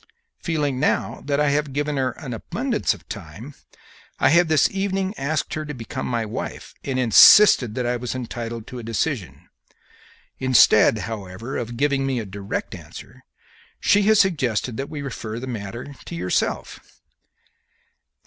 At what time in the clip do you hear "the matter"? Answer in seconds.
15.39-15.93